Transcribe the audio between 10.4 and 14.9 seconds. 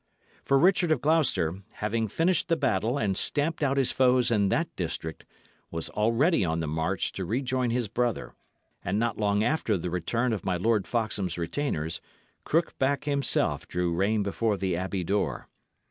my Lord Foxham's retainers, Crookback himself drew rein before the